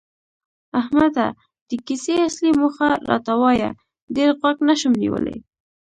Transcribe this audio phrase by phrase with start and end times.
[0.79, 1.27] احمده!
[1.69, 3.69] د کیسې اصلي موخه راته وایه،
[4.15, 5.37] ډېر غوږ نشم نیولی.